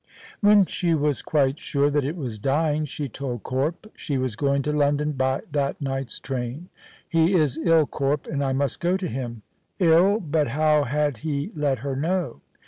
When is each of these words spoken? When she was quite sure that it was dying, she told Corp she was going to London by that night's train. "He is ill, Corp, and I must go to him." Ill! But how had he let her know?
When 0.39 0.65
she 0.65 0.95
was 0.95 1.21
quite 1.21 1.59
sure 1.59 1.91
that 1.91 2.03
it 2.03 2.15
was 2.17 2.39
dying, 2.39 2.85
she 2.85 3.07
told 3.07 3.43
Corp 3.43 3.85
she 3.95 4.17
was 4.17 4.35
going 4.35 4.63
to 4.63 4.73
London 4.73 5.11
by 5.11 5.41
that 5.51 5.79
night's 5.79 6.17
train. 6.19 6.69
"He 7.07 7.35
is 7.35 7.59
ill, 7.65 7.85
Corp, 7.85 8.25
and 8.25 8.43
I 8.43 8.51
must 8.51 8.79
go 8.79 8.97
to 8.97 9.07
him." 9.07 9.43
Ill! 9.77 10.19
But 10.19 10.47
how 10.47 10.85
had 10.85 11.17
he 11.17 11.51
let 11.55 11.77
her 11.85 11.95
know? 11.95 12.41